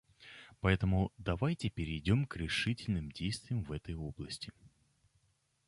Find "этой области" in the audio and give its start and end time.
3.71-4.51